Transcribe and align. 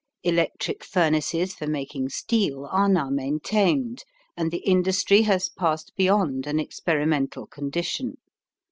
Electric 0.23 0.83
furnaces 0.83 1.53
for 1.53 1.67
making 1.67 2.09
steel 2.09 2.65
are 2.71 2.89
now 2.89 3.11
maintained, 3.11 4.03
and 4.35 4.49
the 4.49 4.65
industry 4.67 5.21
has 5.21 5.47
passed 5.47 5.93
beyond 5.95 6.47
an 6.47 6.59
experimental 6.59 7.45
condition. 7.45 8.17